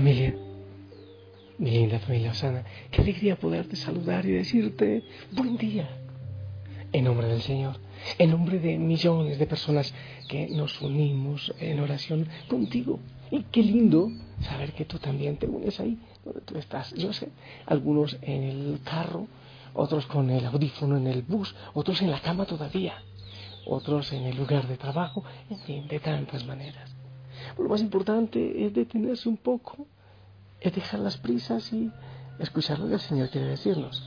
Familia, 0.00 0.34
mi 1.58 1.72
linda 1.72 1.98
familia 1.98 2.30
Osana, 2.30 2.64
qué 2.90 3.02
alegría 3.02 3.36
poderte 3.36 3.76
saludar 3.76 4.24
y 4.24 4.30
decirte 4.30 5.02
buen 5.30 5.58
día. 5.58 5.90
En 6.90 7.04
nombre 7.04 7.26
del 7.26 7.42
Señor, 7.42 7.76
en 8.16 8.30
nombre 8.30 8.60
de 8.60 8.78
millones 8.78 9.38
de 9.38 9.46
personas 9.46 9.92
que 10.26 10.48
nos 10.48 10.80
unimos 10.80 11.52
en 11.60 11.80
oración 11.80 12.26
contigo. 12.48 12.98
Y 13.30 13.42
qué 13.52 13.62
lindo 13.62 14.08
saber 14.40 14.72
que 14.72 14.86
tú 14.86 14.98
también 14.98 15.36
te 15.36 15.44
unes 15.44 15.78
ahí 15.80 15.98
donde 16.24 16.40
tú 16.40 16.56
estás. 16.56 16.94
Yo 16.94 17.12
sé, 17.12 17.28
algunos 17.66 18.16
en 18.22 18.42
el 18.44 18.80
carro, 18.82 19.26
otros 19.74 20.06
con 20.06 20.30
el 20.30 20.46
audífono 20.46 20.96
en 20.96 21.08
el 21.08 21.20
bus, 21.20 21.54
otros 21.74 22.00
en 22.00 22.10
la 22.10 22.20
cama 22.20 22.46
todavía, 22.46 22.94
otros 23.66 24.14
en 24.14 24.22
el 24.22 24.34
lugar 24.38 24.66
de 24.66 24.78
trabajo, 24.78 25.22
en 25.50 25.58
fin, 25.58 25.88
de 25.88 26.00
tantas 26.00 26.46
maneras. 26.46 26.99
Lo 27.58 27.68
más 27.68 27.80
importante 27.80 28.64
es 28.64 28.72
detenerse 28.72 29.28
un 29.28 29.36
poco, 29.36 29.86
es 30.60 30.74
dejar 30.74 31.00
las 31.00 31.16
prisas 31.16 31.72
y 31.72 31.90
escuchar 32.38 32.78
lo 32.78 32.88
que 32.88 32.94
el 32.94 33.00
Señor 33.00 33.30
quiere 33.30 33.48
decirnos. 33.48 34.02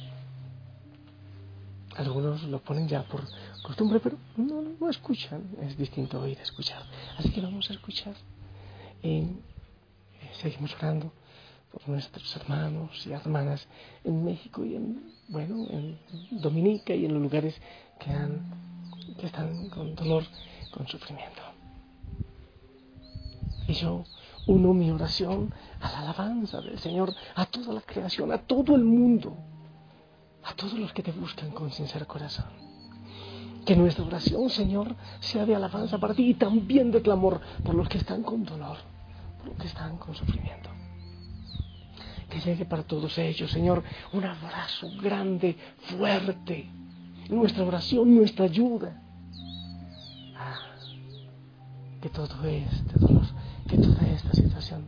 Algunos 1.95 2.43
lo 2.43 2.59
ponen 2.59 2.87
ya 2.87 3.03
por 3.03 3.21
costumbre, 3.61 3.99
pero 3.99 4.17
no, 4.35 4.63
no 4.79 4.89
escuchan. 4.89 5.43
Es 5.61 5.77
distinto 5.77 6.19
oír 6.19 6.39
escuchar. 6.39 6.81
Así 7.17 7.29
que 7.29 7.41
vamos 7.41 7.69
a 7.69 7.73
escuchar. 7.73 8.15
Eh, 9.03 9.27
seguimos 10.41 10.73
orando 10.75 11.11
por 11.71 11.87
nuestros 11.89 12.35
hermanos 12.35 13.05
y 13.05 13.11
hermanas 13.11 13.67
en 14.03 14.23
México 14.23 14.65
y 14.65 14.75
en, 14.75 15.11
bueno, 15.27 15.67
en 15.69 15.97
Dominica 16.31 16.93
y 16.95 17.05
en 17.05 17.13
los 17.13 17.21
lugares 17.21 17.59
que, 17.99 18.11
han, 18.11 18.41
que 19.19 19.27
están 19.27 19.69
con 19.69 19.95
dolor, 19.95 20.23
con 20.71 20.87
sufrimiento. 20.87 21.52
Y 23.67 23.73
yo 23.73 24.03
uno 24.45 24.73
mi 24.73 24.91
oración 24.91 25.53
a 25.79 25.91
la 25.91 25.99
alabanza 26.01 26.61
del 26.61 26.79
Señor, 26.79 27.13
a 27.35 27.45
toda 27.45 27.73
la 27.73 27.81
creación, 27.81 28.31
a 28.31 28.39
todo 28.39 28.75
el 28.75 28.83
mundo, 28.83 29.37
a 30.43 30.53
todos 30.53 30.73
los 30.73 30.91
que 30.93 31.03
te 31.03 31.11
buscan 31.11 31.51
con 31.51 31.71
sincero 31.71 32.07
corazón. 32.07 32.45
Que 33.65 33.75
nuestra 33.77 34.03
oración, 34.03 34.49
Señor, 34.49 34.95
sea 35.21 35.45
de 35.45 35.55
alabanza 35.55 35.97
para 35.97 36.13
ti 36.13 36.29
y 36.29 36.33
también 36.33 36.91
de 36.91 37.01
clamor 37.01 37.39
por 37.63 37.75
los 37.75 37.87
que 37.87 37.97
están 37.97 38.21
con 38.23 38.43
dolor, 38.43 38.77
por 39.37 39.47
los 39.47 39.57
que 39.57 39.67
están 39.67 39.97
con 39.97 40.13
sufrimiento. 40.13 40.69
Que 42.29 42.41
llegue 42.41 42.65
para 42.65 42.83
todos 42.83 43.17
ellos, 43.17 43.49
Señor, 43.51 43.83
un 44.11 44.25
abrazo 44.25 44.89
grande, 45.01 45.55
fuerte. 45.97 46.69
Nuestra 47.29 47.63
oración, 47.63 48.13
nuestra 48.13 48.45
ayuda. 48.45 49.01
Ah, 50.35 50.57
que 52.01 52.09
todo 52.09 52.43
este 52.45 52.99
dolor 52.99 53.23
que 53.73 53.81
toda 53.81 54.07
esta 54.07 54.31
situación 54.33 54.87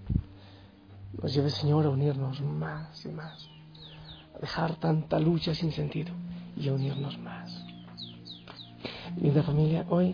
nos 1.20 1.34
lleve, 1.34 1.50
Señor, 1.50 1.88
a 1.88 1.90
unirnos 1.90 2.40
más 2.42 3.04
y 3.04 3.10
más, 3.10 3.50
a 4.36 4.40
dejar 4.40 4.76
tanta 4.76 5.20
lucha 5.20 5.56
sin 5.56 5.72
sentido 5.72 6.14
y 6.56 6.68
a 6.68 6.74
unirnos 6.74 7.18
más. 7.18 7.66
Linda 9.20 9.42
familia, 9.42 9.88
hoy 9.90 10.14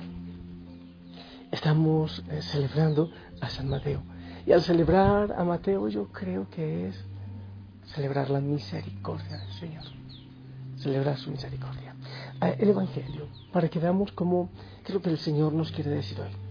estamos 1.51 2.23
eh, 2.29 2.41
celebrando 2.41 3.11
a 3.41 3.49
San 3.49 3.67
Mateo. 3.67 4.03
Y 4.45 4.53
al 4.53 4.61
celebrar 4.61 5.33
a 5.33 5.43
Mateo 5.43 5.89
yo 5.89 6.07
creo 6.07 6.49
que 6.49 6.87
es 6.87 7.05
celebrar 7.93 8.29
la 8.29 8.39
misericordia 8.39 9.37
del 9.37 9.51
Señor, 9.51 9.83
celebrar 10.77 11.17
su 11.17 11.29
misericordia. 11.29 11.93
Eh, 12.41 12.55
el 12.59 12.69
Evangelio, 12.69 13.27
para 13.51 13.67
que 13.67 13.79
veamos 13.79 14.13
cómo, 14.13 14.49
qué 14.83 14.89
es 14.89 14.93
lo 14.93 15.01
que 15.01 15.09
el 15.09 15.17
Señor 15.17 15.51
nos 15.51 15.73
quiere 15.73 15.89
decir 15.89 16.17
hoy. 16.21 16.50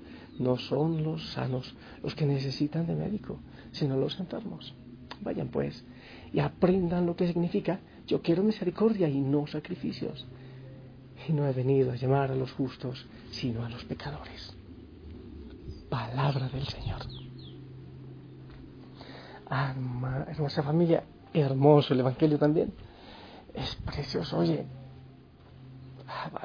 no 0.41 0.57
son 0.57 1.03
los 1.03 1.31
sanos 1.31 1.75
los 2.03 2.15
que 2.15 2.25
necesitan 2.25 2.87
de 2.87 2.95
médico, 2.95 3.39
sino 3.71 3.97
los 3.97 4.19
enfermos. 4.19 4.73
Vayan 5.21 5.49
pues 5.49 5.83
y 6.33 6.39
aprendan 6.39 7.05
lo 7.05 7.15
que 7.15 7.27
significa 7.27 7.79
yo 8.07 8.21
quiero 8.21 8.43
misericordia 8.43 9.07
y 9.07 9.19
no 9.19 9.47
sacrificios. 9.47 10.25
Y 11.27 11.33
no 11.33 11.47
he 11.47 11.53
venido 11.53 11.91
a 11.91 11.95
llamar 11.95 12.31
a 12.31 12.35
los 12.35 12.51
justos, 12.51 13.05
sino 13.31 13.63
a 13.63 13.69
los 13.69 13.85
pecadores. 13.85 14.55
Palabra 15.89 16.49
del 16.49 16.67
Señor. 16.67 17.01
Hermosa 20.27 20.63
familia, 20.63 21.03
hermoso 21.33 21.93
el 21.93 21.99
Evangelio 21.99 22.39
también. 22.39 22.73
Es 23.53 23.75
precioso. 23.75 24.39
Oye, 24.39 24.65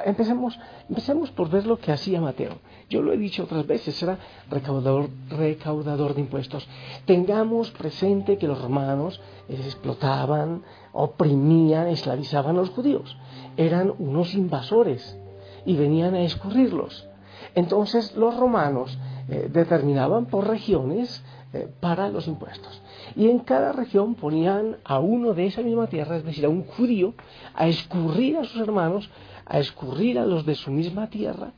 Empecemos, 0.05 0.59
empecemos 0.89 1.31
por 1.31 1.51
ver 1.51 1.67
lo 1.67 1.79
que 1.79 1.93
hacía 1.93 2.21
Mateo. 2.21 2.59
Yo 2.89 3.03
lo 3.03 3.13
he 3.13 3.17
dicho 3.17 3.45
otras 3.45 3.67
veces, 3.67 4.01
era 4.03 4.19
recaudador, 4.49 5.09
recaudador 5.29 6.15
de 6.15 6.21
impuestos. 6.21 6.69
Tengamos 7.05 7.73
presente 7.73 8.39
que 8.39 8.47
los 8.47 8.61
romanos 8.63 9.21
explotaban, 9.49 10.63
oprimían, 10.93 11.89
esclavizaban 11.89 12.57
a 12.57 12.61
los 12.61 12.71
judíos. 12.71 13.17
Eran 13.57 13.93
unos 13.99 14.35
invasores 14.35 15.19
y 15.65 15.77
venían 15.77 16.15
a 16.15 16.23
escurrirlos. 16.23 17.09
Entonces 17.57 18.15
los 18.15 18.37
romanos 18.37 18.97
eh, 19.29 19.49
determinaban 19.53 20.27
por 20.27 20.47
regiones 20.47 21.25
eh, 21.53 21.69
para 21.81 22.09
los 22.09 22.29
impuestos. 22.29 22.81
Y 23.17 23.29
en 23.29 23.41
cada 23.41 23.73
región 23.73 24.15
ponían 24.15 24.77
a 24.85 25.01
uno 25.01 25.35
de 25.35 25.47
esa 25.47 25.63
misma 25.63 25.89
tierra, 25.89 26.19
es 26.19 26.25
decir, 26.25 26.45
a 26.45 26.51
un 26.51 26.65
judío, 26.65 27.15
a 27.55 27.67
escurrir 27.67 28.37
a 28.37 28.45
sus 28.45 28.61
hermanos 28.61 29.11
a 29.47 29.61
escurrir 29.61 30.19
a 30.19 30.27
los 30.27 30.45
de 30.45 30.57
su 30.57 30.73
misma 30.73 31.09
tierra 31.09 31.53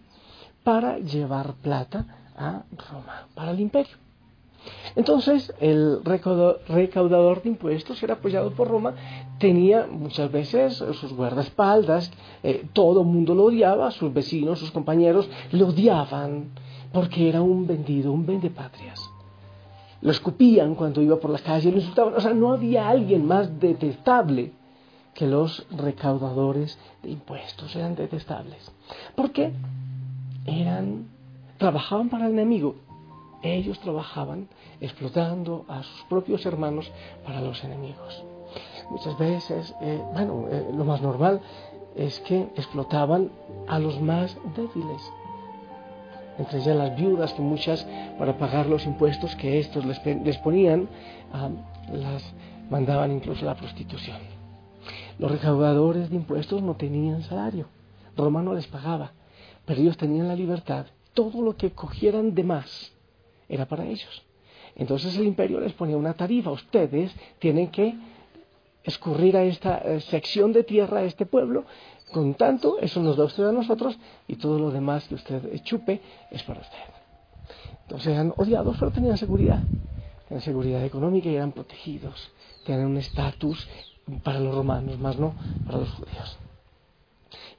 para 0.68 0.98
llevar 0.98 1.54
plata 1.62 2.04
a 2.36 2.64
Roma, 2.90 3.26
para 3.34 3.52
el 3.52 3.60
imperio. 3.60 3.96
Entonces, 4.96 5.50
el 5.60 6.04
recaudador 6.04 7.42
de 7.42 7.48
impuestos 7.48 8.02
era 8.02 8.16
apoyado 8.16 8.50
por 8.50 8.68
Roma, 8.68 8.92
tenía 9.38 9.86
muchas 9.90 10.30
veces 10.30 10.74
sus 10.74 11.14
guardaespaldas, 11.14 12.10
eh, 12.42 12.66
todo 12.74 13.00
el 13.00 13.06
mundo 13.06 13.34
lo 13.34 13.44
odiaba, 13.44 13.90
sus 13.92 14.12
vecinos, 14.12 14.58
sus 14.58 14.70
compañeros 14.70 15.26
lo 15.52 15.68
odiaban, 15.68 16.50
porque 16.92 17.30
era 17.30 17.40
un 17.40 17.66
vendido, 17.66 18.12
un 18.12 18.26
vendepatrias. 18.26 19.00
Lo 20.02 20.10
escupían 20.10 20.74
cuando 20.74 21.00
iba 21.00 21.16
por 21.16 21.30
la 21.30 21.38
calle, 21.38 21.70
lo 21.70 21.78
insultaban, 21.78 22.12
o 22.12 22.20
sea, 22.20 22.34
no 22.34 22.52
había 22.52 22.90
alguien 22.90 23.24
más 23.24 23.58
detestable 23.58 24.52
que 25.14 25.26
los 25.26 25.66
recaudadores 25.70 26.78
de 27.02 27.12
impuestos 27.12 27.74
eran 27.74 27.94
detestables. 27.94 28.70
Porque 29.16 29.54
eran, 30.48 31.08
trabajaban 31.58 32.08
para 32.08 32.26
el 32.26 32.32
enemigo. 32.32 32.76
Ellos 33.42 33.78
trabajaban 33.80 34.48
explotando 34.80 35.64
a 35.68 35.82
sus 35.82 36.02
propios 36.04 36.44
hermanos 36.46 36.90
para 37.24 37.40
los 37.40 37.62
enemigos. 37.62 38.24
Muchas 38.90 39.18
veces, 39.18 39.74
eh, 39.80 40.02
bueno, 40.12 40.46
eh, 40.50 40.66
lo 40.74 40.84
más 40.84 41.00
normal 41.02 41.40
es 41.94 42.20
que 42.20 42.40
explotaban 42.56 43.30
a 43.68 43.78
los 43.78 44.00
más 44.00 44.36
débiles. 44.56 45.02
Entre 46.38 46.60
ellas 46.60 46.76
las 46.76 46.96
viudas 46.96 47.32
que 47.32 47.42
muchas, 47.42 47.86
para 48.18 48.38
pagar 48.38 48.66
los 48.66 48.86
impuestos 48.86 49.34
que 49.36 49.58
estos 49.58 49.84
les, 49.84 50.38
ponían, 50.38 50.88
ah, 51.32 51.50
las 51.92 52.22
mandaban 52.70 53.10
incluso 53.10 53.42
a 53.42 53.46
la 53.46 53.56
prostitución. 53.56 54.18
Los 55.18 55.32
recaudadores 55.32 56.10
de 56.10 56.16
impuestos 56.16 56.62
no 56.62 56.76
tenían 56.76 57.22
salario. 57.22 57.66
Roma 58.16 58.42
no 58.42 58.54
les 58.54 58.68
pagaba, 58.68 59.12
pero 59.68 59.82
ellos 59.82 59.98
tenían 59.98 60.28
la 60.28 60.34
libertad. 60.34 60.86
Todo 61.12 61.42
lo 61.42 61.54
que 61.54 61.72
cogieran 61.72 62.34
de 62.34 62.42
más 62.42 62.90
era 63.50 63.66
para 63.66 63.84
ellos. 63.84 64.22
Entonces 64.74 65.14
el 65.18 65.26
imperio 65.26 65.60
les 65.60 65.74
ponía 65.74 65.98
una 65.98 66.14
tarifa. 66.14 66.50
Ustedes 66.50 67.14
tienen 67.38 67.68
que 67.68 67.94
escurrir 68.82 69.36
a 69.36 69.44
esta 69.44 69.76
eh, 69.78 70.00
sección 70.00 70.54
de 70.54 70.64
tierra, 70.64 71.00
a 71.00 71.04
este 71.04 71.26
pueblo, 71.26 71.66
con 72.12 72.32
tanto, 72.32 72.78
eso 72.78 73.02
nos 73.02 73.18
da 73.18 73.24
usted 73.24 73.44
a 73.44 73.52
nosotros 73.52 73.98
y 74.26 74.36
todo 74.36 74.58
lo 74.58 74.70
demás 74.70 75.06
que 75.06 75.16
usted 75.16 75.62
chupe 75.64 76.00
es 76.30 76.42
para 76.44 76.62
usted. 76.62 76.78
Entonces 77.82 78.14
eran 78.14 78.32
odiados, 78.38 78.74
pero 78.78 78.90
tenían 78.90 79.18
seguridad. 79.18 79.60
Tenían 80.28 80.42
seguridad 80.42 80.82
económica 80.82 81.28
y 81.28 81.36
eran 81.36 81.52
protegidos. 81.52 82.30
Tenían 82.64 82.86
un 82.86 82.96
estatus 82.96 83.68
para 84.22 84.40
los 84.40 84.54
romanos, 84.54 84.98
más 84.98 85.18
no 85.18 85.34
para 85.66 85.76
los 85.76 85.90
judíos. 85.90 86.38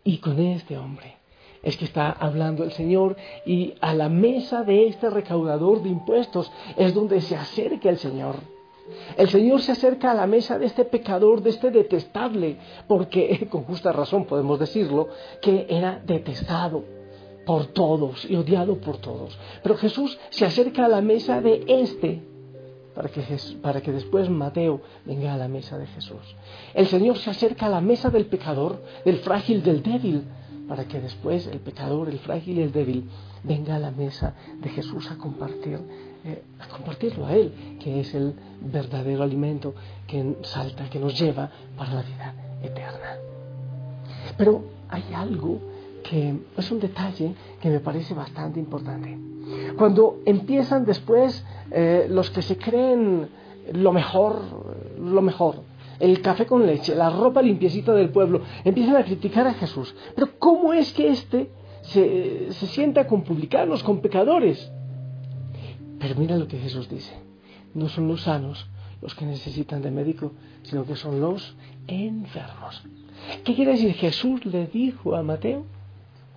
Y 0.03 0.17
con 0.17 0.39
este 0.39 0.75
hombre 0.75 1.18
es 1.63 1.77
que 1.77 1.85
está 1.85 2.11
hablando 2.11 2.63
el 2.63 2.71
Señor 2.71 3.15
y 3.45 3.73
a 3.81 3.93
la 3.93 4.09
mesa 4.09 4.63
de 4.63 4.87
este 4.87 5.09
recaudador 5.09 5.83
de 5.83 5.89
impuestos 5.89 6.51
es 6.77 6.93
donde 6.93 7.21
se 7.21 7.35
acerca 7.35 7.89
el 7.89 7.97
Señor. 7.97 8.35
El 9.17 9.29
Señor 9.29 9.61
se 9.61 9.73
acerca 9.73 10.11
a 10.11 10.15
la 10.15 10.25
mesa 10.25 10.57
de 10.57 10.65
este 10.65 10.85
pecador, 10.85 11.41
de 11.41 11.51
este 11.51 11.69
detestable, 11.69 12.57
porque 12.87 13.47
con 13.51 13.63
justa 13.63 13.91
razón 13.91 14.25
podemos 14.25 14.59
decirlo, 14.59 15.09
que 15.41 15.67
era 15.69 16.01
detestado 16.05 16.83
por 17.45 17.67
todos 17.67 18.25
y 18.29 18.35
odiado 18.35 18.79
por 18.79 18.97
todos. 18.97 19.37
Pero 19.61 19.75
Jesús 19.77 20.19
se 20.29 20.45
acerca 20.45 20.85
a 20.85 20.89
la 20.89 21.01
mesa 21.01 21.41
de 21.41 21.63
este 21.67 22.23
para 22.95 23.09
que, 23.09 23.23
para 23.61 23.81
que 23.81 23.91
después 23.91 24.29
Mateo 24.29 24.81
venga 25.05 25.33
a 25.33 25.37
la 25.37 25.47
mesa 25.47 25.77
de 25.77 25.87
Jesús. 25.87 26.35
El 26.73 26.87
Señor 26.87 27.17
se 27.17 27.29
acerca 27.29 27.67
a 27.67 27.69
la 27.69 27.81
mesa 27.81 28.09
del 28.09 28.25
pecador, 28.25 28.83
del 29.05 29.19
frágil, 29.19 29.63
del 29.63 29.81
débil, 29.83 30.23
para 30.69 30.85
que 30.85 31.01
después 31.01 31.47
el 31.47 31.59
pecador, 31.59 32.07
el 32.09 32.19
frágil 32.19 32.59
y 32.59 32.61
el 32.61 32.71
débil 32.71 33.09
venga 33.43 33.75
a 33.75 33.79
la 33.79 33.89
mesa 33.89 34.35
de 34.61 34.69
Jesús 34.69 35.09
a 35.09 35.17
compartir, 35.17 35.79
eh, 36.23 36.43
a 36.59 36.67
compartirlo 36.67 37.25
a 37.25 37.33
Él, 37.33 37.77
que 37.79 37.99
es 38.01 38.13
el 38.13 38.35
verdadero 38.61 39.23
alimento 39.23 39.73
que 40.05 40.37
salta, 40.43 40.87
que 40.87 40.99
nos 40.99 41.19
lleva 41.19 41.49
para 41.75 41.95
la 41.95 42.01
vida 42.03 42.35
eterna. 42.61 43.17
Pero 44.37 44.63
hay 44.89 45.03
algo 45.13 45.59
que 46.03 46.35
es 46.55 46.71
un 46.71 46.79
detalle 46.79 47.33
que 47.59 47.69
me 47.69 47.79
parece 47.79 48.13
bastante 48.13 48.59
importante. 48.59 49.17
Cuando 49.75 50.19
empiezan 50.25 50.85
después 50.85 51.43
eh, 51.71 52.05
los 52.09 52.29
que 52.29 52.43
se 52.43 52.57
creen 52.57 53.27
lo 53.73 53.91
mejor, 53.91 54.39
lo 54.99 55.21
mejor, 55.23 55.63
el 55.99 56.21
café 56.21 56.45
con 56.45 56.65
leche, 56.65 56.95
la 56.95 57.09
ropa 57.09 57.41
limpiecita 57.41 57.93
del 57.93 58.09
pueblo, 58.09 58.41
empiezan 58.63 58.95
a 58.95 59.03
criticar 59.03 59.47
a 59.47 59.53
Jesús. 59.53 59.93
Pero 60.15 60.37
¿cómo 60.39 60.73
es 60.73 60.93
que 60.93 61.09
éste 61.09 61.49
se, 61.81 62.51
se 62.51 62.67
sienta 62.67 63.07
con 63.07 63.23
publicanos, 63.23 63.83
con 63.83 64.01
pecadores? 64.01 64.71
Pero 65.99 66.15
mira 66.15 66.37
lo 66.37 66.47
que 66.47 66.57
Jesús 66.57 66.89
dice. 66.89 67.13
No 67.73 67.89
son 67.89 68.07
los 68.07 68.21
sanos 68.21 68.67
los 69.01 69.15
que 69.15 69.25
necesitan 69.25 69.81
de 69.81 69.91
médico, 69.91 70.33
sino 70.63 70.85
que 70.85 70.95
son 70.95 71.21
los 71.21 71.55
enfermos. 71.87 72.83
¿Qué 73.43 73.55
quiere 73.55 73.71
decir? 73.71 73.93
Jesús 73.93 74.45
le 74.45 74.67
dijo 74.67 75.15
a 75.15 75.23
Mateo 75.23 75.65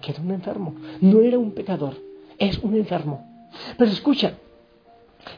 que 0.00 0.12
era 0.12 0.20
un 0.20 0.32
enfermo, 0.32 0.74
no 1.00 1.20
era 1.20 1.38
un 1.38 1.52
pecador, 1.52 1.94
es 2.38 2.58
un 2.58 2.74
enfermo. 2.74 3.48
Pero 3.78 3.90
escucha, 3.90 4.34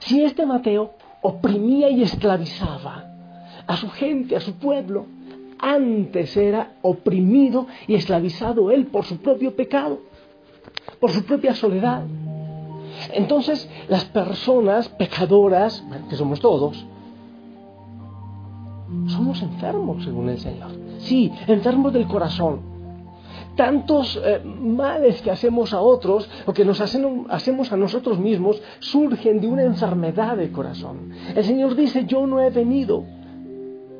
si 0.00 0.22
este 0.22 0.46
Mateo 0.46 0.94
oprimía 1.20 1.90
y 1.90 2.02
esclavizaba 2.02 3.13
a 3.66 3.76
su 3.76 3.88
gente, 3.90 4.36
a 4.36 4.40
su 4.40 4.54
pueblo, 4.54 5.06
antes 5.58 6.36
era 6.36 6.76
oprimido 6.82 7.66
y 7.86 7.94
esclavizado 7.94 8.70
él 8.70 8.86
por 8.86 9.04
su 9.04 9.18
propio 9.18 9.54
pecado, 9.56 10.00
por 11.00 11.10
su 11.10 11.24
propia 11.24 11.54
soledad. 11.54 12.04
Entonces, 13.12 13.68
las 13.88 14.04
personas 14.04 14.88
pecadoras, 14.88 15.84
que 16.08 16.16
somos 16.16 16.40
todos, 16.40 16.84
somos 19.08 19.42
enfermos, 19.42 20.04
según 20.04 20.28
el 20.28 20.38
Señor. 20.38 20.70
Sí, 20.98 21.32
enfermos 21.46 21.92
del 21.92 22.06
corazón 22.06 22.74
tantos 23.56 24.20
eh, 24.24 24.40
males 24.44 25.22
que 25.22 25.30
hacemos 25.30 25.72
a 25.72 25.80
otros 25.80 26.28
o 26.46 26.52
que 26.52 26.64
nos 26.64 26.80
hacemos 26.80 27.72
a 27.72 27.76
nosotros 27.76 28.18
mismos 28.18 28.60
surgen 28.80 29.40
de 29.40 29.46
una 29.46 29.62
enfermedad 29.62 30.36
de 30.36 30.50
corazón. 30.50 31.10
El 31.34 31.44
Señor 31.44 31.74
dice, 31.74 32.04
yo 32.06 32.26
no 32.26 32.40
he 32.40 32.50
venido 32.50 33.04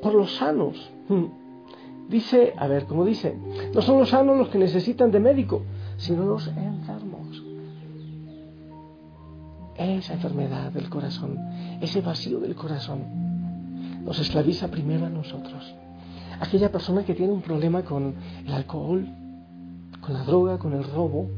por 0.05 0.15
los 0.15 0.37
sanos. 0.37 0.77
Hmm. 1.09 1.25
Dice, 2.11 2.53
a 2.59 2.67
ver, 2.67 2.85
¿cómo 2.85 3.07
dice? 3.07 3.35
No 3.75 3.81
son 3.81 4.01
los 4.01 4.11
sanos 4.11 4.37
los 4.37 4.51
que 4.51 4.59
necesitan 4.59 5.11
de 5.11 5.19
médico, 5.19 5.63
sino 5.97 6.27
los 6.27 6.47
enfermos. 6.47 7.43
Esa 9.77 10.13
enfermedad 10.13 10.71
del 10.73 10.91
corazón, 10.91 11.39
ese 11.81 12.03
vacío 12.03 12.39
del 12.39 12.55
corazón, 12.55 14.05
nos 14.05 14.19
esclaviza 14.19 14.69
primero 14.69 15.07
a 15.07 15.09
nosotros. 15.09 15.75
Aquella 16.39 16.71
persona 16.71 17.03
que 17.03 17.15
tiene 17.15 17.33
un 17.33 17.41
problema 17.41 17.83
con 17.83 18.15
el 18.47 18.53
alcohol, 18.53 19.09
con 20.03 20.13
la 20.13 20.23
droga, 20.25 20.59
con 20.59 20.75
el 20.75 20.85
robo, 20.85 21.31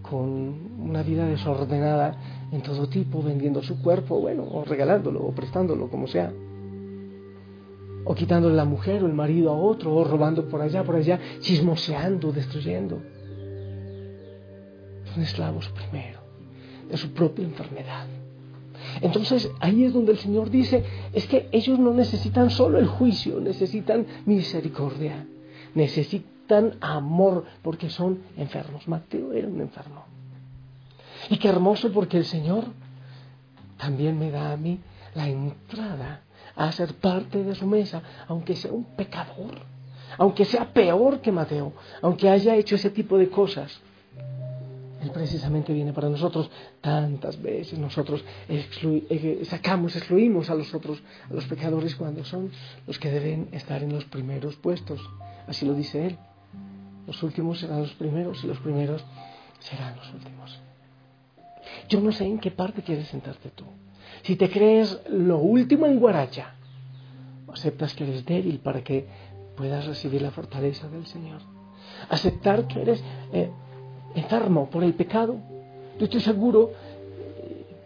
con 0.00 0.80
una 0.80 1.02
vida 1.02 1.26
desordenada 1.26 2.16
en 2.50 2.62
todo 2.62 2.88
tipo, 2.88 3.22
vendiendo 3.22 3.62
su 3.62 3.82
cuerpo, 3.82 4.18
bueno, 4.20 4.44
o 4.44 4.64
regalándolo, 4.64 5.22
o 5.22 5.32
prestándolo, 5.32 5.90
como 5.90 6.06
sea. 6.06 6.32
O 8.06 8.14
quitándole 8.14 8.54
la 8.54 8.64
mujer 8.64 9.02
o 9.02 9.06
el 9.06 9.12
marido 9.12 9.50
a 9.50 9.54
otro, 9.54 9.94
o 9.94 10.04
robando 10.04 10.48
por 10.48 10.62
allá, 10.62 10.82
por 10.84 10.96
allá, 10.96 11.20
chismoseando, 11.40 12.32
destruyendo. 12.32 13.02
Son 15.12 15.22
esclavos 15.22 15.68
primero 15.70 16.20
de 16.88 16.96
su 16.96 17.12
propia 17.12 17.44
enfermedad. 17.44 18.06
Entonces 19.02 19.50
ahí 19.60 19.84
es 19.84 19.92
donde 19.92 20.12
el 20.12 20.18
Señor 20.18 20.50
dice, 20.50 20.84
es 21.12 21.26
que 21.26 21.48
ellos 21.52 21.78
no 21.78 21.92
necesitan 21.92 22.50
solo 22.50 22.78
el 22.78 22.86
juicio, 22.86 23.40
necesitan 23.40 24.06
misericordia, 24.24 25.26
necesitan 25.74 26.36
tan 26.46 26.76
amor 26.80 27.44
porque 27.62 27.90
son 27.90 28.20
enfermos. 28.36 28.86
Mateo 28.88 29.32
era 29.32 29.48
un 29.48 29.60
enfermo. 29.60 30.04
Y 31.28 31.38
qué 31.38 31.48
hermoso 31.48 31.92
porque 31.92 32.18
el 32.18 32.24
Señor 32.24 32.64
también 33.76 34.18
me 34.18 34.30
da 34.30 34.52
a 34.52 34.56
mí 34.56 34.78
la 35.14 35.28
entrada 35.28 36.22
a 36.56 36.72
ser 36.72 36.94
parte 36.94 37.44
de 37.44 37.54
su 37.54 37.66
mesa, 37.66 38.02
aunque 38.26 38.56
sea 38.56 38.72
un 38.72 38.84
pecador, 38.96 39.60
aunque 40.18 40.44
sea 40.44 40.72
peor 40.72 41.20
que 41.20 41.30
Mateo, 41.30 41.74
aunque 42.02 42.28
haya 42.28 42.56
hecho 42.56 42.74
ese 42.74 42.90
tipo 42.90 43.18
de 43.18 43.28
cosas. 43.28 43.80
Él 45.02 45.10
precisamente 45.12 45.72
viene 45.72 45.92
para 45.92 46.08
nosotros. 46.08 46.50
Tantas 46.80 47.40
veces 47.40 47.78
nosotros 47.78 48.24
eh, 48.48 49.42
sacamos, 49.44 49.94
excluimos 49.94 50.50
a 50.50 50.54
los 50.54 50.74
otros, 50.74 51.00
a 51.30 51.34
los 51.34 51.44
pecadores, 51.44 51.94
cuando 51.94 52.24
son 52.24 52.50
los 52.86 52.98
que 52.98 53.10
deben 53.10 53.48
estar 53.52 53.82
en 53.82 53.92
los 53.92 54.04
primeros 54.06 54.56
puestos. 54.56 55.00
Así 55.46 55.66
lo 55.66 55.74
dice 55.74 56.06
Él. 56.06 56.18
Los 57.06 57.22
últimos 57.22 57.60
serán 57.60 57.82
los 57.82 57.92
primeros 57.92 58.42
y 58.42 58.48
los 58.48 58.58
primeros 58.58 59.04
serán 59.60 59.96
los 59.96 60.12
últimos. 60.12 60.58
Yo 61.88 62.00
no 62.00 62.10
sé 62.10 62.24
en 62.24 62.38
qué 62.38 62.50
parte 62.50 62.82
quieres 62.82 63.06
sentarte 63.08 63.50
tú. 63.50 63.64
Si 64.22 64.36
te 64.36 64.50
crees 64.50 65.00
lo 65.08 65.38
último 65.38 65.86
en 65.86 65.98
Guaracha, 65.98 66.54
aceptas 67.52 67.94
que 67.94 68.04
eres 68.04 68.24
débil 68.24 68.58
para 68.58 68.82
que 68.82 69.06
puedas 69.56 69.86
recibir 69.86 70.22
la 70.22 70.30
fortaleza 70.30 70.88
del 70.88 71.06
Señor. 71.06 71.40
Aceptar 72.10 72.66
que 72.66 72.82
eres 72.82 73.02
eh, 73.32 73.50
enfermo 74.14 74.68
por 74.68 74.84
el 74.84 74.94
pecado. 74.94 75.36
Yo 75.98 76.04
estoy 76.04 76.20
seguro 76.20 76.72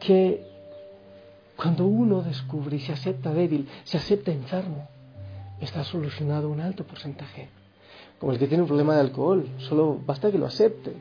que 0.01 0.45
cuando 1.57 1.87
uno 1.87 2.23
descubre 2.23 2.77
y 2.77 2.81
se 2.81 2.93
acepta 2.93 3.33
débil, 3.33 3.69
se 3.85 3.99
acepta 3.99 4.33
enfermo, 4.33 4.89
está 5.61 5.85
solucionado 5.85 6.51
un 6.51 6.61
alto 6.61 6.85
porcentaje 6.85 7.49
como 8.21 8.33
el 8.33 8.39
que 8.39 8.47
tiene 8.47 8.63
un 8.63 8.69
problema 8.69 8.95
de 8.95 9.01
alcohol, 9.01 9.49
solo 9.57 9.99
basta 10.05 10.31
que 10.31 10.37
lo 10.37 10.45
acepte 10.45 10.93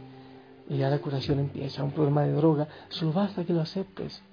y 0.70 0.78
ya 0.78 0.90
la 0.90 1.00
curación 1.00 1.40
empieza. 1.40 1.84
Un 1.84 1.92
problema 1.92 2.24
de 2.24 2.32
droga, 2.32 2.70
solo 2.88 3.12
basta 3.12 3.44
que 3.44 3.52
lo 3.52 3.60
aceptes 3.60 4.24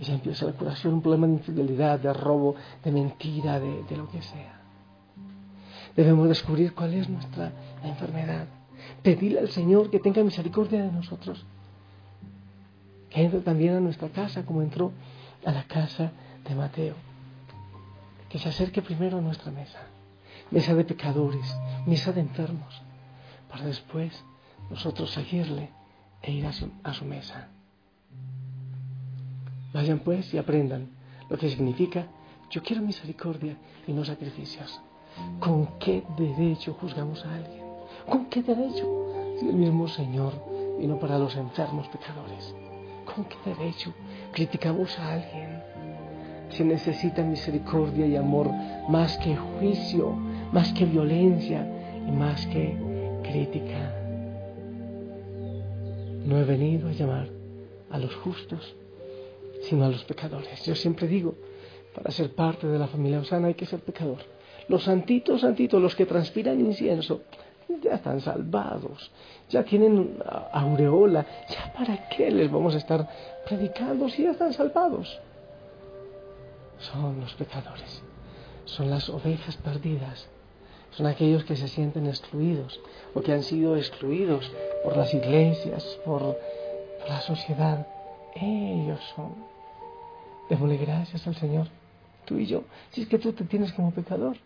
y 0.00 0.04
ya 0.04 0.14
empieza 0.14 0.46
la 0.46 0.52
curación. 0.52 0.94
Un 0.94 1.02
problema 1.02 1.26
de 1.26 1.34
infidelidad, 1.34 1.98
de 1.98 2.12
robo, 2.12 2.56
de 2.82 2.90
mentira, 2.90 3.60
de, 3.60 3.96
lo 3.96 4.08
que 4.08 4.22
sea. 4.22 4.60
Debemos 5.96 6.28
descubrir 6.28 6.74
cuál 6.74 6.94
es 6.94 7.08
nuestra 7.08 7.52
enfermedad. 7.82 8.46
Pedirle 9.02 9.40
al 9.40 9.48
Señor 9.50 9.90
que 9.90 10.00
tenga 10.00 10.22
misericordia 10.22 10.82
de 10.82 10.92
nosotros. 10.92 11.44
Que 13.10 13.22
entre 13.22 13.40
también 13.40 13.76
a 13.76 13.80
nuestra 13.80 14.08
casa 14.08 14.44
como 14.44 14.62
entró 14.62 14.92
a 15.44 15.52
la 15.52 15.64
casa 15.64 16.10
de 16.48 16.54
Mateo. 16.54 16.94
Que 18.28 18.38
se 18.38 18.48
acerque 18.48 18.82
primero 18.82 19.18
a 19.18 19.20
nuestra 19.20 19.52
mesa. 19.52 19.80
Mesa 20.50 20.74
de 20.74 20.84
pecadores, 20.84 21.54
mesa 21.86 22.12
de 22.12 22.20
enfermos. 22.20 22.82
Para 23.48 23.64
después 23.66 24.24
nosotros 24.68 25.10
seguirle 25.12 25.70
e 26.20 26.32
ir 26.32 26.46
a 26.46 26.52
su, 26.52 26.68
a 26.82 26.92
su 26.92 27.04
mesa. 27.04 27.48
Vayan 29.74 29.98
pues 29.98 30.32
y 30.32 30.38
aprendan 30.38 30.88
lo 31.28 31.36
que 31.36 31.50
significa 31.50 32.06
yo 32.48 32.62
quiero 32.62 32.82
misericordia 32.82 33.56
y 33.88 33.92
no 33.92 34.04
sacrificios. 34.04 34.80
¿Con 35.40 35.78
qué 35.78 36.04
derecho 36.16 36.76
juzgamos 36.80 37.24
a 37.24 37.34
alguien? 37.34 37.64
¿Con 38.08 38.26
qué 38.26 38.42
derecho? 38.42 38.86
El 39.40 39.54
mismo 39.54 39.88
Señor 39.88 40.32
vino 40.78 40.98
para 41.00 41.18
los 41.18 41.34
enfermos 41.34 41.88
pecadores. 41.88 42.54
¿Con 43.12 43.24
qué 43.24 43.36
derecho 43.44 43.92
criticamos 44.32 44.96
a 45.00 45.14
alguien? 45.14 45.62
Si 46.50 46.62
necesita 46.62 47.22
misericordia 47.22 48.06
y 48.06 48.14
amor 48.14 48.48
más 48.88 49.18
que 49.18 49.34
juicio, 49.34 50.12
más 50.52 50.72
que 50.72 50.84
violencia 50.84 51.66
y 52.06 52.12
más 52.12 52.46
que 52.46 52.76
crítica. 53.24 53.92
No 56.24 56.38
he 56.38 56.44
venido 56.44 56.88
a 56.88 56.92
llamar 56.92 57.28
a 57.90 57.98
los 57.98 58.14
justos, 58.16 58.76
sino 59.68 59.84
a 59.84 59.88
los 59.88 60.04
pecadores. 60.04 60.64
Yo 60.64 60.74
siempre 60.74 61.06
digo, 61.06 61.34
para 61.94 62.10
ser 62.10 62.34
parte 62.34 62.66
de 62.66 62.78
la 62.78 62.86
familia 62.86 63.20
Osana 63.20 63.48
hay 63.48 63.54
que 63.54 63.66
ser 63.66 63.80
pecador. 63.80 64.18
Los 64.68 64.84
santitos, 64.84 65.42
santitos, 65.42 65.80
los 65.80 65.94
que 65.94 66.06
transpiran 66.06 66.60
incienso, 66.60 67.22
ya 67.82 67.94
están 67.94 68.20
salvados, 68.20 69.10
ya 69.48 69.64
tienen 69.64 70.18
aureola, 70.52 71.26
ya 71.48 71.72
para 71.72 72.08
qué 72.08 72.30
les 72.30 72.50
vamos 72.50 72.74
a 72.74 72.78
estar 72.78 73.08
predicando 73.46 74.08
si 74.08 74.22
ya 74.22 74.30
están 74.30 74.52
salvados. 74.52 75.20
Son 76.78 77.20
los 77.20 77.34
pecadores, 77.34 78.02
son 78.64 78.90
las 78.90 79.08
ovejas 79.08 79.56
perdidas, 79.56 80.28
son 80.90 81.06
aquellos 81.06 81.44
que 81.44 81.56
se 81.56 81.68
sienten 81.68 82.06
excluidos 82.06 82.80
o 83.14 83.20
que 83.20 83.32
han 83.32 83.42
sido 83.42 83.76
excluidos 83.76 84.50
por 84.82 84.96
las 84.96 85.12
iglesias, 85.12 85.84
por, 86.04 86.36
la 87.08 87.20
sociedad. 87.20 87.86
Ellos 88.34 88.98
son. 89.14 89.53
Démosle 90.48 90.76
gracias 90.76 91.26
al 91.26 91.34
Señor, 91.36 91.68
tú 92.24 92.38
y 92.38 92.46
yo, 92.46 92.64
si 92.90 93.02
es 93.02 93.08
que 93.08 93.18
tú 93.18 93.32
te 93.32 93.44
tienes 93.44 93.72
como 93.72 93.90
pecador. 93.92 94.36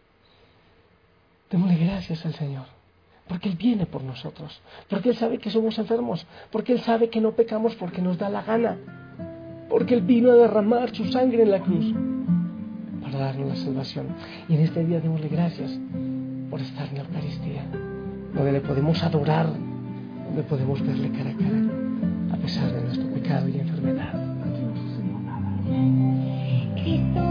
Démosle 1.51 1.77
gracias 1.77 2.25
al 2.27 2.35
Señor, 2.35 2.67
porque 3.27 3.49
Él 3.49 3.57
viene 3.57 3.87
por 3.87 4.03
nosotros, 4.03 4.61
porque 4.89 5.11
Él 5.11 5.17
sabe 5.17 5.39
que 5.39 5.51
somos 5.51 5.79
enfermos, 5.79 6.27
porque 6.51 6.73
Él 6.73 6.81
sabe 6.81 7.09
que 7.09 7.21
no 7.21 7.33
pecamos 7.33 7.75
porque 7.77 8.03
nos 8.03 8.19
da 8.19 8.29
la 8.29 8.43
gana, 8.43 8.77
porque 9.69 9.95
Él 9.95 10.03
vino 10.03 10.31
a 10.31 10.35
derramar 10.35 10.95
su 10.95 11.11
sangre 11.11 11.43
en 11.43 11.51
la 11.51 11.61
cruz 11.61 11.95
para 13.03 13.19
darnos 13.19 13.49
la 13.49 13.57
salvación. 13.57 14.09
Y 14.49 14.55
en 14.55 14.61
este 14.61 14.85
día 14.85 15.01
démosle 15.01 15.29
gracias 15.29 15.71
por 16.51 16.61
estar 16.61 16.89
en 16.89 16.95
la 16.97 17.01
Eucaristía, 17.01 17.65
donde 18.35 18.53
le 18.53 18.61
podemos 18.61 19.03
adorar, 19.03 19.47
donde 20.27 20.43
podemos 20.43 20.81
verle 20.87 21.11
cara 21.11 21.31
a 21.31 21.37
cara, 21.37 22.35
a 22.35 22.37
pesar 22.37 22.73
de 22.73 22.83
nuestro 22.83 23.09
pecado 23.09 23.49
y 23.49 23.59
enfermedad. 23.59 24.28
Cristo 26.77 27.28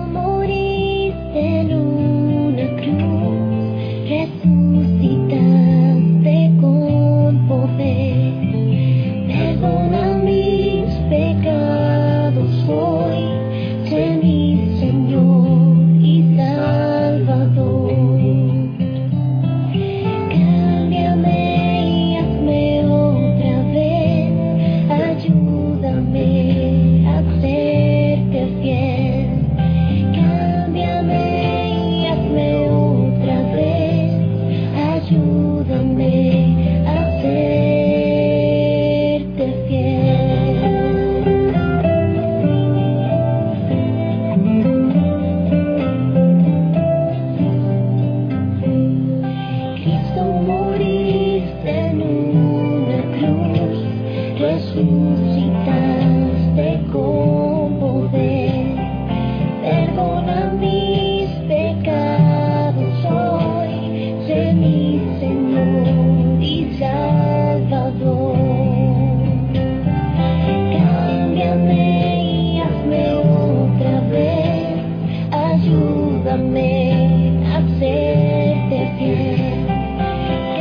ayúdame 75.78 77.46
a 77.46 77.62
serte 77.80 78.80
fiel. 78.98 79.66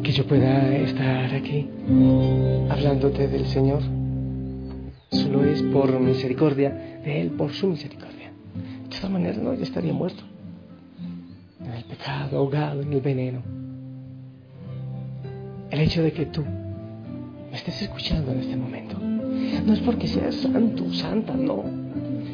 Que 0.02 0.10
yo 0.12 0.22
pueda 0.26 0.54
estar 0.76 1.34
aquí 1.34 1.68
hablándote 2.68 3.28
del 3.28 3.46
Señor. 3.46 3.82
Solo 5.10 5.44
es 5.44 5.62
por 5.62 6.00
misericordia 6.00 6.91
de 7.04 7.20
Él, 7.20 7.30
por 7.32 7.52
su 7.52 7.68
misericordia. 7.68 8.32
De 8.88 8.94
esta 8.94 9.08
manera 9.08 9.36
no, 9.38 9.54
ya 9.54 9.62
estaría 9.62 9.92
muerto. 9.92 10.22
En 11.60 11.72
el 11.72 11.84
pecado, 11.84 12.38
ahogado 12.38 12.82
en 12.82 12.92
el 12.92 13.00
veneno. 13.00 13.42
El 15.70 15.80
hecho 15.80 16.02
de 16.02 16.12
que 16.12 16.26
tú 16.26 16.44
me 17.50 17.56
estés 17.56 17.82
escuchando 17.82 18.32
en 18.32 18.40
este 18.40 18.56
momento 18.56 18.98
no 18.98 19.72
es 19.72 19.80
porque 19.80 20.06
seas 20.06 20.34
santo, 20.34 20.92
santa, 20.92 21.34
no. 21.34 21.64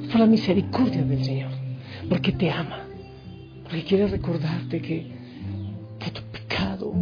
Es 0.02 0.08
por 0.08 0.20
la 0.20 0.26
misericordia 0.26 1.04
del 1.04 1.24
Señor. 1.24 1.50
Porque 2.08 2.32
te 2.32 2.50
ama. 2.50 2.84
Porque 3.64 3.84
quiere 3.84 4.08
recordarte 4.08 4.80
que, 4.80 5.06
que 5.98 6.10
tu 6.10 6.22
pecado 6.32 6.94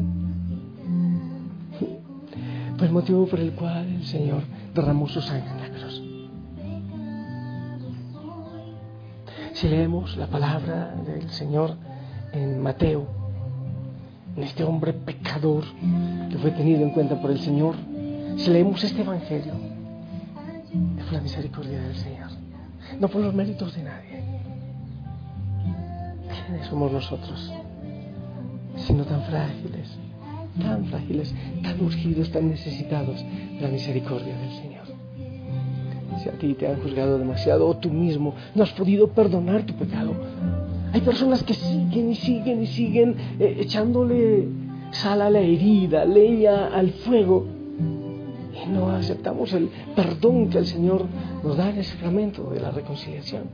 fue 2.77 2.87
el 2.87 2.93
motivo 2.93 3.27
por 3.27 3.41
el 3.41 3.53
cual 3.53 3.87
el 3.87 4.05
Señor 4.05 4.43
derramó 4.75 5.09
su 5.09 5.23
sangre 5.23 5.66
Si 9.57 9.69
leemos 9.69 10.19
la 10.19 10.27
palabra 10.27 10.95
del 11.07 11.31
Señor 11.31 11.77
en 12.35 12.61
Mateo, 12.61 13.07
en 14.37 14.43
este 14.43 14.63
hombre 14.65 14.93
pecador 14.93 15.65
que 16.31 16.37
fue 16.37 16.51
tenido 16.51 16.83
en 16.83 16.91
cuenta 16.91 17.19
por 17.19 17.31
el 17.31 17.41
Señor, 17.41 17.75
si 18.37 18.51
leemos 18.51 18.85
este 18.85 19.01
Evangelio, 19.01 19.55
es 20.99 21.05
por 21.05 21.13
la 21.15 21.21
misericordia 21.23 21.81
del 21.81 21.97
Señor, 21.97 22.29
no 23.01 23.09
por 23.09 23.23
los 23.23 23.33
méritos 23.33 23.75
de 23.75 23.83
nadie. 23.83 24.23
¿Quiénes 26.47 26.67
somos 26.67 26.93
nosotros? 26.93 27.51
Sino 28.77 29.05
tan 29.05 29.23
frágiles, 29.23 29.89
tan 30.61 30.85
frágiles, 30.85 31.35
tan 31.63 31.81
urgidos, 31.81 32.31
tan 32.31 32.51
necesitados 32.51 33.23
de 33.23 33.59
la 33.59 33.69
misericordia 33.69 34.37
del 34.37 34.51
Señor. 34.51 34.66
A 36.29 36.33
ti 36.33 36.55
te 36.55 36.67
han 36.67 36.81
juzgado 36.83 37.19
demasiado 37.19 37.69
o 37.69 37.77
tú 37.77 37.91
mismo 37.91 38.35
no 38.55 38.63
has 38.63 38.73
podido 38.73 39.09
perdonar 39.09 39.65
tu 39.65 39.75
pecado, 39.75 40.15
hay 40.93 41.01
personas 41.01 41.43
que 41.43 41.55
siguen 41.55 42.11
y 42.11 42.15
siguen 42.15 42.63
y 42.63 42.67
siguen 42.67 43.17
eh, 43.39 43.59
echándole 43.61 44.49
sal 44.93 45.21
a 45.21 45.29
la 45.29 45.41
herida, 45.41 46.05
leña 46.05 46.69
al 46.69 46.91
fuego 46.91 47.47
y 48.65 48.69
no 48.71 48.89
aceptamos 48.91 49.53
el 49.53 49.69
perdón 49.95 50.49
que 50.49 50.59
el 50.59 50.67
Señor 50.67 51.05
nos 51.45 51.57
da 51.57 51.71
en 51.71 51.79
el 51.79 51.85
sacramento 51.85 52.51
de 52.51 52.61
la 52.61 52.71
reconciliación. 52.71 53.45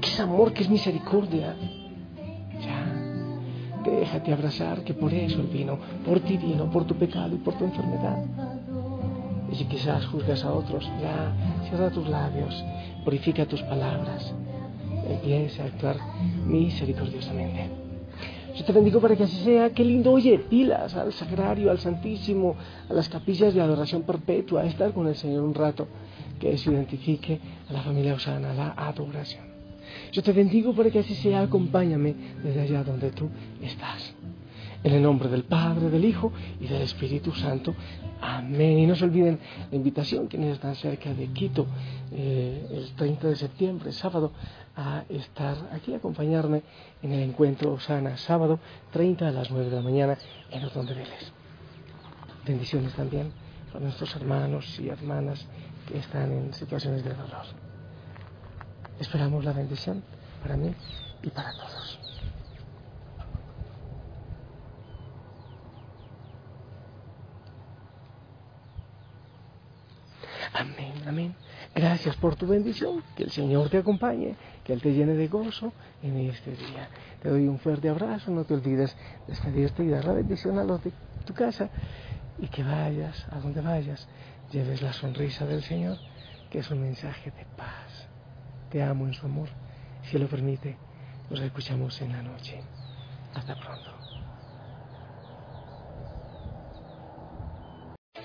que 0.00 0.08
es 0.08 0.20
amor, 0.20 0.52
que 0.52 0.62
es 0.62 0.70
misericordia. 0.70 1.54
Ya, 2.64 3.90
déjate 3.90 4.32
abrazar, 4.32 4.82
que 4.84 4.94
por 4.94 5.12
eso 5.12 5.40
Él 5.40 5.48
vino, 5.52 5.78
por 6.04 6.20
ti 6.20 6.38
vino, 6.38 6.70
por 6.70 6.84
tu 6.84 6.94
pecado 6.94 7.34
y 7.34 7.38
por 7.38 7.54
tu 7.58 7.64
enfermedad. 7.64 8.24
Y 9.50 9.54
si 9.54 9.64
quizás 9.64 10.06
juzgas 10.06 10.44
a 10.44 10.52
otros, 10.52 10.84
ya, 11.00 11.32
cierra 11.68 11.90
tus 11.90 12.08
labios, 12.08 12.64
purifica 13.04 13.46
tus 13.46 13.62
palabras, 13.62 14.34
empieza 15.08 15.62
a 15.62 15.66
actuar 15.66 15.96
misericordiosamente. 16.46 17.70
Yo 18.56 18.64
te 18.64 18.72
bendigo 18.72 19.00
para 19.00 19.14
que 19.14 19.24
así 19.24 19.36
sea. 19.44 19.70
Qué 19.70 19.84
lindo, 19.84 20.10
oye, 20.12 20.38
pilas 20.38 20.94
al 20.94 21.12
sagrario, 21.12 21.70
al 21.70 21.78
santísimo, 21.78 22.56
a 22.88 22.92
las 22.94 23.08
capillas 23.08 23.52
de 23.52 23.60
adoración 23.60 24.02
perpetua, 24.02 24.62
a 24.62 24.66
estar 24.66 24.92
con 24.92 25.06
el 25.06 25.14
Señor 25.14 25.42
un 25.42 25.52
rato, 25.52 25.86
que 26.40 26.56
se 26.56 26.70
identifique 26.70 27.38
a 27.68 27.72
la 27.74 27.82
familia 27.82 28.14
Osana, 28.14 28.54
la 28.54 28.72
adoración. 28.72 29.44
Yo 30.10 30.22
te 30.22 30.32
bendigo 30.32 30.74
para 30.74 30.90
que 30.90 31.00
así 31.00 31.14
sea. 31.14 31.42
Acompáñame 31.42 32.14
desde 32.42 32.62
allá 32.62 32.82
donde 32.82 33.10
tú 33.10 33.28
estás. 33.62 34.15
En 34.86 34.94
el 34.94 35.02
nombre 35.02 35.28
del 35.28 35.42
Padre, 35.42 35.90
del 35.90 36.04
Hijo 36.04 36.32
y 36.60 36.68
del 36.68 36.82
Espíritu 36.82 37.32
Santo. 37.32 37.74
Amén. 38.20 38.78
Y 38.78 38.86
no 38.86 38.94
se 38.94 39.04
olviden 39.04 39.40
la 39.68 39.76
invitación, 39.76 40.28
quienes 40.28 40.54
están 40.54 40.76
cerca 40.76 41.12
de 41.12 41.26
Quito, 41.26 41.66
eh, 42.12 42.68
el 42.70 42.94
30 42.94 43.26
de 43.26 43.34
septiembre, 43.34 43.90
sábado, 43.90 44.30
a 44.76 45.02
estar 45.08 45.56
aquí, 45.72 45.92
a 45.92 45.96
acompañarme 45.96 46.62
en 47.02 47.12
el 47.12 47.20
encuentro 47.28 47.72
Osana, 47.72 48.16
sábado, 48.16 48.60
30 48.92 49.26
a 49.26 49.32
las 49.32 49.50
9 49.50 49.70
de 49.70 49.74
la 49.74 49.82
mañana, 49.82 50.18
en 50.52 50.64
Orden 50.64 50.86
de 50.86 50.94
Vélez. 50.94 51.32
Bendiciones 52.46 52.94
también 52.94 53.32
para 53.72 53.80
nuestros 53.80 54.14
hermanos 54.14 54.78
y 54.78 54.88
hermanas 54.88 55.48
que 55.88 55.98
están 55.98 56.30
en 56.30 56.54
situaciones 56.54 57.02
de 57.02 57.10
dolor. 57.10 57.46
Esperamos 59.00 59.44
la 59.44 59.52
bendición 59.52 60.04
para 60.42 60.56
mí 60.56 60.72
y 61.24 61.30
para 61.30 61.50
todos. 61.54 61.98
Amén, 70.58 70.94
amén. 71.16 71.34
Gracias 71.74 72.14
por 72.16 72.36
tu 72.36 72.46
bendición. 72.46 73.02
Que 73.16 73.24
el 73.24 73.30
Señor 73.30 73.70
te 73.70 73.78
acompañe, 73.78 74.36
que 74.64 74.74
Él 74.74 74.82
te 74.82 74.92
llene 74.92 75.14
de 75.14 75.28
gozo 75.28 75.72
en 76.02 76.18
este 76.18 76.50
día. 76.50 76.90
Te 77.22 77.30
doy 77.30 77.48
un 77.48 77.58
fuerte 77.58 77.88
abrazo. 77.88 78.30
No 78.30 78.44
te 78.44 78.52
olvides 78.52 78.94
despedirte 79.26 79.82
y 79.82 79.88
dar 79.88 80.04
la 80.04 80.12
bendición 80.12 80.58
a 80.58 80.64
los 80.64 80.84
de 80.84 80.92
tu 81.24 81.32
casa. 81.32 81.70
Y 82.38 82.48
que 82.48 82.62
vayas, 82.62 83.26
a 83.30 83.40
donde 83.40 83.62
vayas, 83.62 84.06
lleves 84.52 84.82
la 84.82 84.92
sonrisa 84.92 85.46
del 85.46 85.62
Señor, 85.62 85.96
que 86.50 86.58
es 86.58 86.70
un 86.70 86.82
mensaje 86.82 87.30
de 87.30 87.46
paz. 87.56 88.08
Te 88.70 88.82
amo 88.82 89.06
en 89.06 89.14
su 89.14 89.24
amor. 89.24 89.48
Si 90.02 90.18
lo 90.18 90.28
permite, 90.28 90.76
nos 91.30 91.40
escuchamos 91.40 91.98
en 92.02 92.12
la 92.12 92.22
noche. 92.22 92.60
Hasta 93.34 93.54
pronto. 93.58 94.05